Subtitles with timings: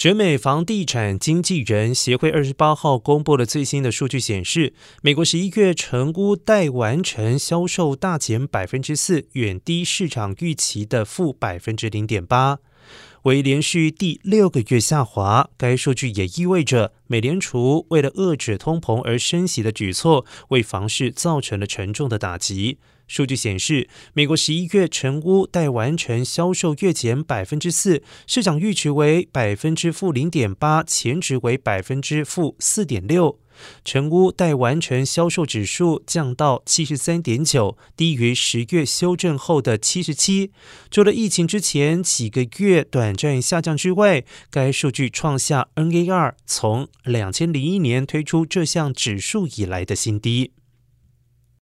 [0.00, 4.72] 全美房地产经纪人协会二十八号公布了最新的数据，显示，
[5.02, 12.60] 美国十一月成屋待完成销售大减百分之四，远低市场预期的负百分之零点八，
[13.22, 15.50] 为连续第六个月下滑。
[15.56, 22.78] 该数据也意味着，美联储为了遏制通膨而升息的举措，为房市造成了沉重的打击。
[23.06, 33.38] 数据显示，美国十一月成屋待完成销售月减百分之四，市场预值为百分之负零点八，前值为百分之负四点六。
[33.84, 40.50] 成屋待完成销售指数降到七十三点九，低于十月修正后的七十七。
[40.90, 50.52] 除了疫情之前几个月短暂下降之外，该数据创下 NAR 从两千零一年推出这项指数以来的新低。